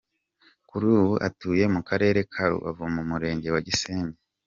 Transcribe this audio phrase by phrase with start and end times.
[0.69, 4.15] Kuri ubu atuye mu Karere ka Rubavu mu Murenge wa Gisenyi.